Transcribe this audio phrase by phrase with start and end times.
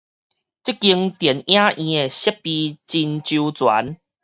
[0.03, 0.29] 這間電影院
[2.05, 3.99] 的設備真周全